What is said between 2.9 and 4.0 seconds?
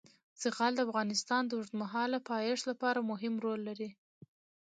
مهم رول لري.